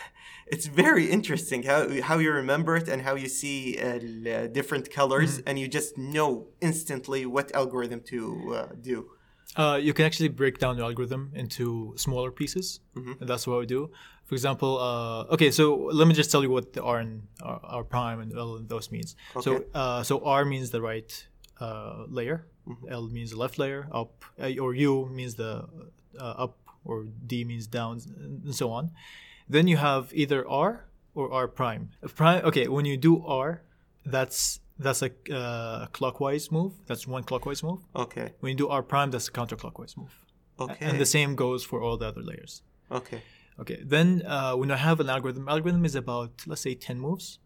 It's 0.48 0.66
very 0.66 1.06
interesting 1.10 1.64
how, 1.64 2.00
how 2.02 2.18
you 2.18 2.30
remember 2.30 2.76
it 2.76 2.88
and 2.88 3.02
how 3.02 3.16
you 3.16 3.28
see 3.28 3.76
uh, 3.80 4.46
different 4.46 4.92
colors 4.92 5.40
and 5.44 5.58
you 5.58 5.66
just 5.66 5.98
know 5.98 6.46
instantly 6.60 7.26
what 7.26 7.52
algorithm 7.52 8.00
to 8.12 8.54
uh, 8.54 8.66
do. 8.80 9.10
uh, 9.56 9.76
you 9.86 9.92
can 9.92 10.04
actually 10.04 10.28
break 10.28 10.58
down 10.58 10.76
the 10.76 10.84
algorithm 10.84 11.32
into 11.34 11.94
smaller 11.96 12.30
pieces. 12.30 12.78
And 13.20 13.28
that's 13.28 13.44
what 13.48 13.58
we 13.58 13.66
do. 13.66 13.90
For 14.28 14.34
example 14.36 14.72
uh, 14.78 15.34
okay 15.34 15.50
so 15.50 15.64
let 16.00 16.06
me 16.06 16.14
just 16.14 16.30
tell 16.30 16.42
you 16.44 16.50
what 16.56 16.66
the 16.74 16.82
r 16.94 16.98
and 17.04 17.22
r, 17.42 17.60
r 17.80 17.84
prime 17.84 18.20
and 18.20 18.30
l 18.32 18.50
and 18.58 18.68
those 18.68 18.92
means. 18.92 19.16
So 19.40 19.64
uh, 19.74 20.02
so 20.04 20.14
r 20.24 20.44
means 20.44 20.70
the 20.70 20.80
right 20.80 21.10
uh, 21.60 22.04
layer. 22.18 22.46
L 22.88 23.08
means 23.08 23.30
the 23.30 23.38
left 23.44 23.58
layer, 23.58 23.88
up, 24.00 24.24
uh, 24.40 24.62
or 24.62 24.74
U 24.74 24.92
means 25.18 25.34
the 25.42 25.52
uh, 26.20 26.44
up, 26.44 26.54
or 26.86 27.06
D 27.26 27.44
means 27.44 27.66
down, 27.66 28.00
and 28.44 28.54
so 28.54 28.70
on. 28.70 28.90
Then 29.48 29.68
you 29.68 29.76
have 29.76 30.12
either 30.12 30.46
R 30.48 30.86
or 31.14 31.32
R 31.32 31.48
prime. 31.48 31.90
Prime. 32.14 32.44
Okay, 32.44 32.68
when 32.68 32.84
you 32.84 32.96
do 32.96 33.24
R, 33.24 33.62
that's 34.04 34.60
that's 34.78 35.02
a 35.02 35.10
uh, 35.32 35.86
clockwise 35.86 36.50
move. 36.50 36.72
That's 36.86 37.06
one 37.06 37.24
clockwise 37.24 37.62
move. 37.62 37.80
Okay. 37.94 38.32
When 38.40 38.50
you 38.50 38.56
do 38.56 38.68
R 38.68 38.82
prime, 38.82 39.10
that's 39.10 39.28
a 39.28 39.32
counterclockwise 39.32 39.96
move. 39.96 40.14
Okay. 40.58 40.76
And 40.80 41.00
the 41.00 41.06
same 41.06 41.34
goes 41.34 41.64
for 41.64 41.80
all 41.82 41.96
the 41.96 42.06
other 42.08 42.22
layers. 42.22 42.62
Okay. 42.90 43.22
Okay, 43.58 43.78
then 43.82 44.22
uh, 44.26 44.54
when 44.54 44.70
I 44.70 44.76
have 44.76 45.00
an 45.00 45.08
algorithm, 45.08 45.48
algorithm 45.48 45.84
is 45.86 45.94
about 45.94 46.42
let's 46.46 46.60
say 46.60 46.74
ten 46.74 47.00
moves. 47.00 47.38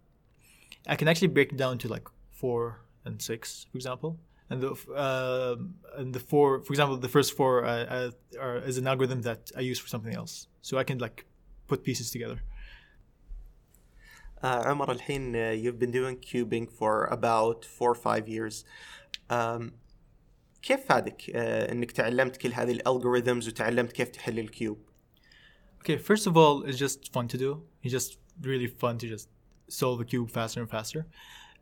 I 0.86 0.96
can 0.96 1.06
actually 1.06 1.28
break 1.28 1.52
it 1.52 1.56
down 1.56 1.78
to 1.78 1.88
like 1.88 2.08
four 2.30 2.80
and 3.04 3.22
six, 3.22 3.66
for 3.70 3.78
example 3.78 4.18
And 4.49 4.61
the 4.61 4.71
uh, 4.93 5.55
and 5.99 6.13
the 6.13 6.19
four, 6.19 6.61
for 6.63 6.71
example, 6.73 6.97
the 6.97 7.09
first 7.09 7.35
four 7.35 7.65
uh, 7.65 7.69
uh, 7.69 8.11
are, 8.39 8.57
is 8.57 8.77
an 8.77 8.87
algorithm 8.87 9.21
that 9.23 9.51
I 9.57 9.61
use 9.61 9.79
for 9.79 9.87
something 9.87 10.13
else, 10.13 10.47
so 10.61 10.77
I 10.77 10.83
can 10.83 10.99
like 10.99 11.25
put 11.67 11.83
pieces 11.83 12.11
together. 12.11 12.43
Uh, 14.43 14.63
عمر 14.65 14.91
الحين 14.91 15.35
uh, 15.35 15.51
you've 15.51 15.79
been 15.79 15.91
doing 15.91 16.17
cubing 16.17 16.69
for 16.69 17.05
about 17.05 17.65
four 17.65 17.91
or 17.91 17.95
five 17.95 18.27
years. 18.27 18.63
Um, 19.29 19.71
كيف 20.61 20.85
فادك 20.85 21.21
uh, 21.21 21.71
انك 21.71 21.91
تعلمت 21.91 22.37
كل 22.37 22.53
هذه 22.53 22.71
الالجوريثمز 22.71 23.47
وتعلمت 23.47 23.91
كيف 23.91 24.09
تحل 24.09 24.39
الكيوب؟ 24.39 24.77
Okay, 25.81 25.97
first 25.97 26.27
of 26.27 26.37
all, 26.37 26.63
it's 26.63 26.79
just 26.79 27.13
fun 27.13 27.27
to 27.27 27.37
do. 27.37 27.61
It's 27.83 27.91
just 27.91 28.17
really 28.41 28.67
fun 28.67 28.97
to 28.97 29.07
just 29.07 29.29
solve 29.67 30.01
a 30.01 30.05
cube 30.05 30.31
faster 30.31 30.59
and 30.61 30.69
faster. 30.69 31.05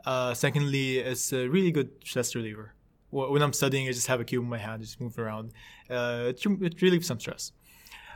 Uh, 0.06 0.34
secondly, 0.34 1.00
it's 1.00 1.32
a 1.34 1.48
really 1.48 1.72
good 1.72 1.90
stress 2.04 2.36
reliever. 2.36 2.74
Wh- 3.11 3.31
When 3.31 3.43
I'm 3.43 3.53
studying, 3.53 3.89
I 3.89 3.93
just 3.93 4.07
have 4.07 4.21
a 4.21 4.25
cube 4.25 4.43
in 4.43 4.49
my 4.49 4.59
hand, 4.59 4.83
just 4.83 5.01
move 5.01 5.19
around. 5.19 5.53
Uh, 5.91 6.25
it, 6.29 6.45
it 6.45 6.83
relieves 6.83 7.07
some 7.07 7.21
stress. 7.21 7.53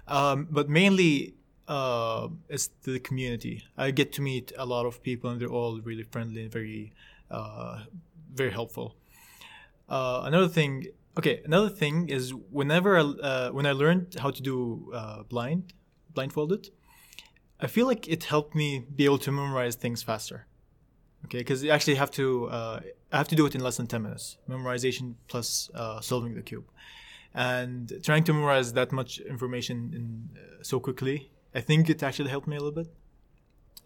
Um, 0.08 0.49
but 0.50 0.68
mainly, 0.68 1.34
uh, 1.68 2.28
it's 2.49 2.68
the 2.82 2.99
community. 2.99 3.64
I 3.76 3.90
get 3.92 4.12
to 4.14 4.22
meet 4.22 4.52
a 4.58 4.66
lot 4.66 4.84
of 4.87 5.02
people, 5.02 5.30
and 5.30 5.40
they're 5.40 5.49
all 5.49 5.80
really 5.80 6.02
friendly 6.02 6.42
and 6.42 6.52
very, 6.52 6.92
uh, 7.30 7.84
very 8.34 8.50
helpful. 8.50 8.96
Uh, 9.88 10.22
another 10.25 10.49
thing, 10.49 10.87
okay, 11.18 11.40
another 11.44 11.68
thing 11.68 12.08
is 12.08 12.32
whenever 12.50 12.99
I, 12.99 13.02
uh, 13.02 13.50
when 13.50 13.66
I 13.66 13.72
learned 13.72 14.16
how 14.18 14.30
to 14.30 14.42
do 14.42 14.90
uh, 14.94 15.22
blind, 15.25 15.72
blindfolded, 16.14 16.70
I 17.61 17.66
feel 17.68 17.87
like 17.87 18.08
it 18.08 18.25
helped 18.25 18.54
me 18.54 18.84
be 18.94 19.04
able 19.04 19.18
to 19.18 19.30
memorize 19.30 19.76
things 19.76 20.02
faster 20.02 20.46
Okay, 21.25 21.39
because 21.39 21.60
you 21.63 21.72
actually 21.72 21.96
have 22.03 22.12
to, 22.12 22.25
uh, 22.58 22.79
I 23.12 23.17
have 23.22 23.27
to 23.34 23.36
do 23.36 23.46
it 23.50 23.53
in 23.56 23.62
less 23.67 23.77
than 23.79 23.88
ten 23.88 24.01
minutes. 24.08 24.25
Memorization 24.50 25.06
plus 25.27 25.70
uh, 25.82 26.00
solving 26.01 26.34
the 26.39 26.41
cube, 26.51 26.67
and 27.34 27.82
trying 28.08 28.24
to 28.27 28.34
memorize 28.34 28.70
that 28.79 28.89
much 29.00 29.12
information 29.36 29.77
in 29.98 30.06
uh, 30.39 30.63
so 30.70 30.75
quickly, 30.88 31.17
I 31.60 31.62
think 31.62 31.82
it 31.94 32.00
actually 32.08 32.29
helped 32.36 32.48
me 32.48 32.56
a 32.56 32.60
little 32.60 32.77
bit 32.84 32.89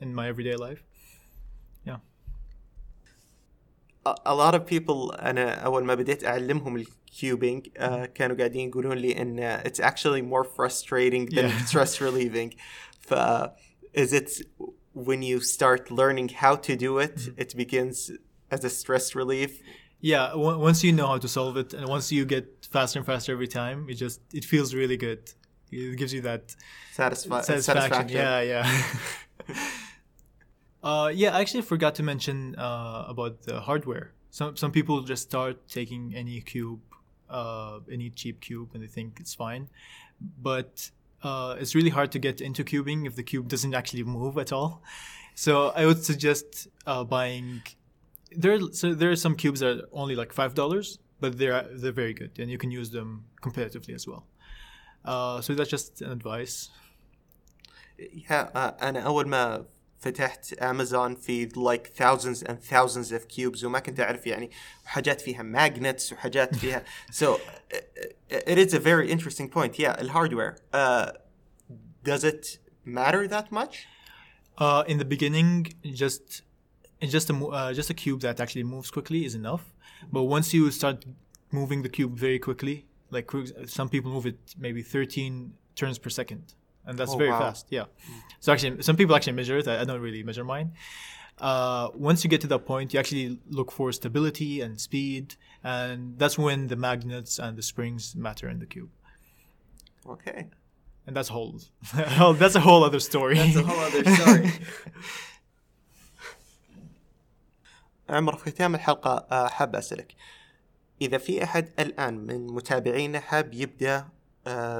in 0.04 0.10
my 0.20 0.26
everyday 0.34 0.56
life. 0.68 0.82
Yeah. 1.90 2.00
a 4.06 4.14
a 4.26 4.36
lot 4.36 4.54
of 4.56 4.62
people 4.66 5.00
انا 5.22 5.54
اول 5.54 5.84
ما 5.86 5.96
بديت 5.96 6.24
اعلمهم 6.24 6.76
الكيوبينج 6.76 7.68
uh, 7.68 8.06
كانوا 8.06 8.38
قاعدين 8.38 8.70
يقولون 8.70 8.98
لي 8.98 9.22
ان 9.22 9.60
it's 9.64 9.80
actually 9.80 10.22
more 10.22 10.44
frustrating 10.44 11.26
than 11.36 11.46
Yeah. 11.50 11.66
stress 11.66 12.02
relieving 12.02 12.50
ف 13.00 13.14
is 13.94 14.14
it 14.14 14.30
when 14.97 15.21
you 15.23 15.39
start 15.41 15.83
learning 16.01 16.29
how 16.43 16.55
to 16.67 16.73
do 16.87 16.99
it 17.07 17.17
it 17.37 17.51
begins 17.63 18.11
as 18.55 18.65
a 18.65 18.71
stress 18.81 19.15
relief 19.15 19.53
Yeah, 20.01 20.33
o- 20.35 20.59
once 20.69 20.79
you 20.87 20.93
know 20.99 21.09
how 21.13 21.19
to 21.19 21.29
solve 21.29 21.55
it, 21.63 21.75
and 21.77 21.85
once 21.97 22.07
you 22.17 22.25
get 22.27 22.45
faster 22.75 22.99
and 23.01 23.07
faster 23.13 23.33
every 23.37 23.49
time, 23.49 23.79
it 23.93 23.97
just 24.05 24.21
it 24.39 24.45
feels 24.53 24.69
really 24.81 24.99
good. 25.07 25.23
It 25.73 25.97
gives 26.01 26.13
you 26.17 26.23
that 26.31 26.43
satisfi- 26.95 27.45
satisfaction. 27.45 28.09
Yeah, 28.21 28.39
yeah. 28.53 28.65
uh, 30.83 31.11
yeah, 31.15 31.37
I 31.37 31.41
actually 31.41 31.63
forgot 31.63 31.95
to 31.97 32.03
mention 32.03 32.55
uh, 32.57 33.05
about 33.09 33.43
the 33.43 33.61
hardware. 33.61 34.13
Some 34.31 34.57
some 34.57 34.71
people 34.73 35.01
just 35.03 35.23
start 35.23 35.57
taking 35.69 36.15
any 36.15 36.41
cube, 36.41 36.81
uh, 37.31 37.81
any 37.91 38.11
cheap 38.11 38.41
cube, 38.41 38.69
and 38.75 38.83
they 38.83 38.89
think 38.89 39.19
it's 39.21 39.35
fine, 39.35 39.69
but 40.43 40.91
uh, 41.24 41.56
it's 41.60 41.76
really 41.76 41.90
hard 41.90 42.12
to 42.12 42.20
get 42.20 42.42
into 42.42 42.64
cubing 42.64 43.06
if 43.06 43.16
the 43.16 43.24
cube 43.24 43.48
doesn't 43.48 43.74
actually 43.74 44.04
move 44.04 44.38
at 44.38 44.52
all. 44.52 44.82
So 45.36 45.70
I 45.76 45.86
would 45.86 46.04
suggest 46.04 46.68
uh, 46.86 47.04
buying. 47.04 47.62
There, 48.36 48.60
so 48.72 48.94
there 48.94 49.12
are 49.12 49.16
some 49.16 49.36
cubes 49.36 49.60
that 49.60 49.78
are 49.78 49.88
only 49.92 50.16
like 50.16 50.34
five 50.34 50.54
dollars, 50.54 51.00
but 51.20 51.38
they're 51.38 51.68
they're 51.72 51.92
very 51.92 52.14
good, 52.14 52.40
and 52.40 52.50
you 52.50 52.58
can 52.58 52.72
use 52.72 52.90
them 52.92 53.26
competitively 53.42 53.94
as 53.94 54.08
well. 54.08 54.26
Uh, 55.04 55.42
so 55.42 55.54
that's 55.54 55.70
just 55.70 56.02
an 56.02 56.12
advice. 56.12 56.70
yeah, 58.30 58.50
uh, 58.56 58.72
انا 58.82 59.00
اول 59.00 59.28
ما 59.28 59.66
فتحت 60.06 60.54
امازون 60.54 61.16
في 61.16 61.50
like 61.50 61.88
thousands 62.02 62.44
and 62.44 62.58
thousands 62.74 63.12
of 63.12 63.28
cubes 63.28 63.64
وما 63.64 63.80
كنت 63.80 64.00
اعرف 64.00 64.28
يعني 64.28 64.52
وحاجات 64.86 65.22
فيها 65.22 65.44
magnets 65.44 66.14
وحاجات 66.14 66.56
فيها 66.56 66.84
so 67.12 67.26
uh, 67.26 67.78
it 68.32 68.58
is 68.58 68.74
a 68.74 68.80
very 68.80 69.12
interesting 69.12 69.48
point 69.50 69.80
yeah 69.80 70.00
الهاردوير 70.02 70.56
uh, 70.76 71.12
does 72.10 72.24
it 72.24 72.58
matter 72.86 73.28
that 73.28 73.52
much 73.52 73.76
Uh, 74.58 74.84
in 74.92 74.98
the 75.02 75.10
beginning, 75.16 75.50
just 76.04 76.26
it's 77.02 77.12
just 77.18 77.28
a 77.34 77.36
mo- 77.40 77.52
uh, 77.60 77.72
just 77.80 77.90
a 77.96 77.98
cube 78.04 78.20
that 78.26 78.38
actually 78.44 78.66
moves 78.76 78.90
quickly 78.98 79.20
is 79.28 79.34
enough. 79.44 79.64
But 80.16 80.24
once 80.36 80.48
you 80.58 80.64
start 80.80 80.98
moving 81.60 81.80
the 81.86 81.92
cube 81.98 82.14
very 82.28 82.40
quickly, 82.48 82.76
like 83.16 83.26
for 83.32 83.40
ex- 83.44 83.54
some 83.80 83.88
people 83.94 84.10
move 84.18 84.26
it 84.32 84.40
maybe 84.66 84.82
13 84.84 85.54
turns 85.80 85.98
per 86.04 86.10
second, 86.22 86.44
and 86.86 86.98
that's 86.98 87.14
Oh, 87.14 87.18
very 87.18 87.30
wow. 87.32 87.40
fast. 87.40 87.68
Yeah. 87.70 87.86
So 88.40 88.52
actually, 88.54 88.82
some 88.82 88.96
people 88.96 89.16
actually 89.16 89.34
measure 89.42 89.58
it. 89.58 89.68
I, 89.68 89.82
I 89.82 89.84
don't 89.86 90.02
really 90.02 90.24
measure 90.24 90.44
mine. 90.44 90.72
Uh, 91.40 91.90
once 91.96 92.24
you 92.24 92.30
get 92.30 92.42
to 92.42 92.48
that 92.48 92.66
point, 92.66 92.94
you 92.94 93.00
actually 93.00 93.40
look 93.50 93.72
for 93.72 93.92
stability 93.92 94.62
and 94.62 94.80
speed, 94.80 95.36
and 95.64 96.00
that's 96.20 96.38
when 96.38 96.68
the 96.68 96.76
magnets 96.76 97.40
and 97.40 97.58
the 97.58 97.64
springs 97.72 98.16
matter 98.16 98.48
in 98.54 98.60
the 98.60 98.66
cube. 98.74 98.90
okay 100.16 100.42
And 101.08 101.14
that's 101.18 101.30
whole. 101.36 101.54
that's 102.42 102.56
a 102.62 102.64
whole 102.68 102.84
other 102.90 103.00
story. 103.12 103.36
That's 103.42 103.56
a 103.64 103.64
whole 103.70 103.82
other 103.90 104.04
story. 104.18 104.48
عمر 108.10 108.36
في 108.36 108.52
ختام 108.52 108.76
الحلقة 108.76 109.28
آه، 109.32 109.48
حاب 109.48 109.76
أسألك 109.76 110.16
إذا 111.02 111.18
في 111.18 111.44
أحد 111.44 111.70
الآن 111.80 112.14
من 112.18 112.48
متابعينا 112.48 113.20
حاب 113.20 113.54
يبدأ 113.54 113.96
آه، 113.98 114.12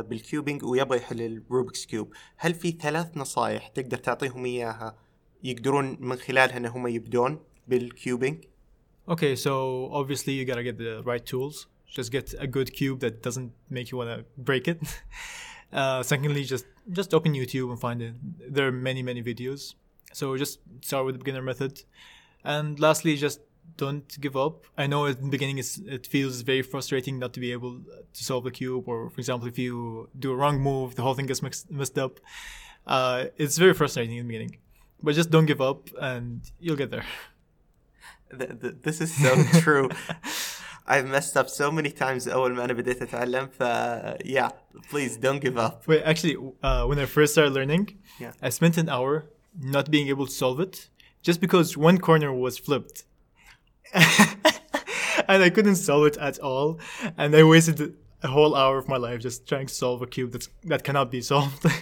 بالكيوبينج 0.01 0.65
ويبغى 0.65 0.99
يحل 0.99 1.21
الروبكس 1.21 1.87
كيوب 1.87 2.13
هل 2.37 2.55
في 2.55 2.71
ثلاث 2.71 3.17
نصائح 3.17 3.69
تقدر 3.69 3.97
تعطيهم 3.97 4.45
إياها 4.45 4.99
يقدرون 5.45 5.97
من 6.01 6.17
خلالها 6.17 6.57
أنهم 6.57 6.87
يبدون 6.87 7.41
بالكيوبينج 7.69 8.45
Okay, 9.09 9.37
so 9.37 9.89
obviously 9.93 10.33
you 10.33 10.45
gotta 10.45 10.65
get 10.65 10.79
the 10.79 11.01
right 11.05 11.25
tools. 11.25 11.69
Just 11.89 12.11
get 12.11 12.35
a 12.41 12.49
good 12.49 12.73
cube 12.73 12.99
that 13.05 13.23
doesn't 13.23 13.53
make 13.71 13.93
you 13.93 13.99
wanna 13.99 14.25
break 14.37 14.69
it. 14.69 14.79
Uh, 15.73 16.01
secondly, 16.03 16.45
just 16.45 16.67
just 16.99 17.13
open 17.13 17.33
YouTube 17.35 17.69
and 17.73 17.81
find 17.81 18.01
it. 18.01 18.15
There 18.55 18.67
are 18.69 18.73
many 18.73 19.03
many 19.03 19.23
videos. 19.31 19.75
So 20.13 20.37
just 20.37 20.61
start 20.81 21.05
with 21.07 21.15
the 21.17 21.19
beginner 21.19 21.43
method. 21.43 21.83
And 22.45 22.79
lastly, 22.79 23.17
just 23.17 23.41
don't 23.78 24.20
give 24.20 24.36
up. 24.38 24.66
I 24.78 24.86
know 24.88 25.06
at 25.08 25.22
the 25.22 25.30
beginning 25.30 25.58
it's, 25.58 25.78
it 25.80 26.06
feels 26.08 26.42
very 26.42 26.62
frustrating 26.62 27.18
not 27.20 27.34
to 27.34 27.40
be 27.40 27.52
able 27.52 27.74
to 28.18 28.24
solve 28.24 28.44
the 28.44 28.52
cube, 28.52 28.88
or 28.88 29.10
for 29.10 29.20
example, 29.20 29.48
if 29.48 29.58
you 29.58 30.10
do 30.18 30.32
a 30.32 30.36
wrong 30.36 30.60
move, 30.60 30.96
the 30.96 31.02
whole 31.02 31.14
thing 31.16 31.26
gets 31.28 31.42
mixed, 31.42 31.72
messed 31.72 31.98
up. 31.98 32.20
Uh, 32.86 33.26
it's 33.38 33.58
very 33.58 33.74
frustrating 33.74 34.18
in 34.18 34.28
the 34.28 34.34
beginning, 34.34 34.58
but 35.04 35.16
just 35.16 35.30
don't 35.30 35.46
give 35.46 35.62
up, 35.62 35.90
and 36.00 36.42
you'll 36.60 36.76
get 36.76 36.92
there. 36.92 37.06
Th- 38.38 38.60
th- 38.62 38.76
this 38.82 39.02
is 39.02 39.14
so 39.14 39.32
true 39.60 39.90
I've 40.88 41.06
messed 41.06 41.36
up 41.38 41.50
so 41.50 41.70
many 41.72 41.92
times 41.92 42.28
أول 42.28 42.56
ما 42.56 42.64
أنا 42.66 42.74
بديت 42.74 43.02
أتعلم 43.02 43.48
ف 43.48 43.64
yeah 44.26 44.50
please 44.90 45.18
don't 45.18 45.40
give 45.42 45.58
up 45.58 45.86
Wait, 45.88 46.02
actually, 46.04 46.38
uh, 46.64 46.86
when 46.86 46.98
I 46.98 47.06
first 47.06 47.34
started 47.34 47.54
learning, 47.54 47.98
Yeah. 48.20 48.32
I 48.42 48.50
spent 48.50 48.78
an 48.78 48.88
hour 48.90 49.26
not 49.60 49.92
being 49.92 50.08
able 50.08 50.26
to 50.28 50.32
solve 50.32 50.60
it 50.62 50.88
just 51.22 51.42
because 51.42 51.76
one 51.78 51.98
corner 51.98 52.32
was 52.34 52.58
flipped. 52.58 53.04
and 53.94 55.44
I 55.44 55.50
couldn't 55.50 55.76
solve 55.76 56.06
it 56.08 56.18
at 56.18 56.40
all. 56.40 56.80
And 57.18 57.36
I 57.36 57.44
wasted 57.44 57.80
a 58.24 58.28
whole 58.28 58.56
hour 58.56 58.78
of 58.78 58.88
my 58.88 58.98
life 58.98 59.20
just 59.22 59.48
trying 59.48 59.68
to 59.68 59.74
solve 59.74 60.02
a 60.02 60.08
cube 60.08 60.32
that's, 60.32 60.50
that 60.66 60.84
cannot 60.84 61.12
be 61.12 61.22
solved. 61.22 61.66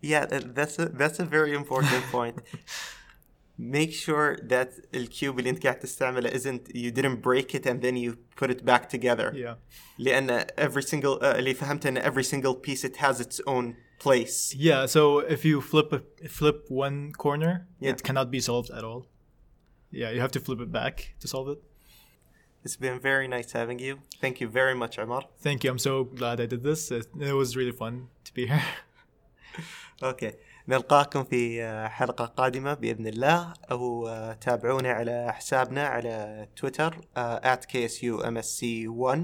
Yeah, 0.00 0.26
that- 0.26 0.54
that's 0.54 0.78
a 0.78 0.86
that's 0.86 1.20
a 1.20 1.24
very 1.24 1.52
important 1.54 2.02
point. 2.10 2.36
Make 3.58 3.92
sure 3.92 4.36
that 4.48 4.70
الكيوب 4.94 5.38
اللي 5.38 5.50
انت 5.50 5.62
قاعد 5.66 5.78
تستعمله 5.78 6.30
isn't 6.30 6.74
you 6.74 6.90
didn't 6.90 7.22
break 7.22 7.54
it 7.54 7.66
and 7.66 7.80
then 7.82 7.96
you 7.96 8.16
put 8.36 8.50
it 8.50 8.64
back 8.64 8.88
together. 8.88 9.32
yeah. 9.34 9.54
لأن 9.98 10.46
every 10.58 10.82
single 10.82 11.18
uh, 11.20 11.24
اللي 11.36 11.54
فهمته 11.54 11.88
ان 11.88 11.98
every 12.02 12.24
single 12.24 12.54
piece 12.54 12.84
it 12.84 12.96
has 12.96 13.20
its 13.20 13.40
own 13.46 13.74
place. 14.02 14.54
Yeah, 14.56 14.86
so 14.86 15.20
if 15.20 15.44
you 15.44 15.60
flip 15.60 15.92
a, 15.92 16.00
flip 16.28 16.64
one 16.68 17.12
corner, 17.12 17.68
Yeah. 17.80 17.90
it 17.92 18.02
cannot 18.02 18.30
be 18.30 18.40
solved 18.40 18.70
at 18.70 18.82
all. 18.84 19.06
yeah, 19.91 20.09
you 20.11 20.21
have 20.21 20.31
to 20.31 20.39
flip 20.39 20.59
it 20.61 20.71
back 20.71 21.15
to 21.19 21.27
solve 21.27 21.49
it. 21.49 21.59
It's 22.63 22.75
been 22.75 22.99
very 22.99 23.27
nice 23.27 23.51
having 23.53 23.79
you. 23.79 23.99
Thank 24.19 24.41
you 24.41 24.47
very 24.47 24.75
much, 24.75 24.99
Omar. 24.99 25.23
Thank 25.39 25.63
you. 25.63 25.71
I'm 25.71 25.79
so 25.79 26.03
glad 26.03 26.41
I 26.41 26.45
did 26.45 26.63
this. 26.63 26.91
It 26.91 27.07
was 27.33 27.55
really 27.55 27.71
fun 27.71 28.07
to 28.25 28.33
be 28.33 28.47
here. 28.47 28.63
Okay, 30.03 30.31
نلقاكم 30.67 31.23
في 31.23 31.67
حلقة 31.89 32.25
قادمة 32.25 32.73
بإذن 32.73 33.07
الله 33.07 33.53
أو 33.71 34.09
تابعونا 34.41 34.91
على 34.91 35.33
حسابنا 35.33 35.87
على 35.87 36.47
تويتر 36.55 36.95
@ksumsc1 37.71 39.19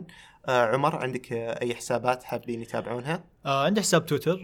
عمر 0.50 0.96
عندك 0.96 1.34
أي 1.34 1.76
حسابات 1.76 2.24
حابين 2.24 2.62
يتابعونها؟ 2.62 3.24
عندي 3.46 3.82
حساب 3.82 4.06
تويتر 4.06 4.40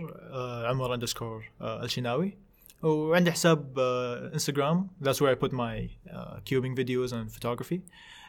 عمر 0.65 0.97
underscore 0.97 1.43
الشناوي 1.61 2.38
وعندي 2.82 3.32
حساب 3.32 3.78
آه 3.78 4.32
انستغرام 4.32 4.90
that's 5.02 5.20
where 5.20 5.34
I 5.36 5.44
put 5.44 5.52
my 5.52 5.88
uh, 6.12 6.40
cubing 6.44 6.74
videos 6.76 7.12
and 7.12 7.30
photography 7.32 7.80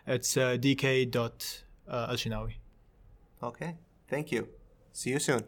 it's 0.08 0.38
uh, 0.38 0.58
dk.alshinawi 0.64 2.54
Okay, 3.44 3.76
thank 4.08 4.32
you. 4.32 4.48
See 4.94 5.12
you 5.12 5.20
soon. 5.20 5.42